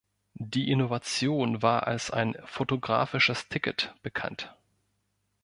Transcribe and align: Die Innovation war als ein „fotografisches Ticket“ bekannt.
Die 0.39 0.71
Innovation 0.71 1.61
war 1.61 1.85
als 1.85 2.09
ein 2.09 2.35
„fotografisches 2.45 3.49
Ticket“ 3.49 3.93
bekannt. 4.01 4.57